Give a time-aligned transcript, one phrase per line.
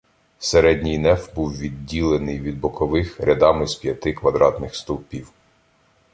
[0.39, 5.31] Середній неф був відділений від бокових рядами з п’яти квадратних стовпів.